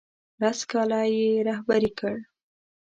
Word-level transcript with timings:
لس 0.41 0.59
کاله 0.71 0.99
یې 1.15 1.29
رهبري 1.47 1.91
کړ. 1.99 2.15